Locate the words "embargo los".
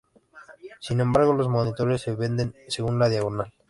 0.99-1.47